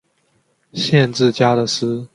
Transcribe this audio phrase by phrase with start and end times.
[0.73, 2.07] 县治加的斯。